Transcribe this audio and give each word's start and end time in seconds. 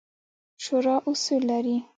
شورا 0.63 0.95
اصول 1.09 1.41
لري 1.49 1.77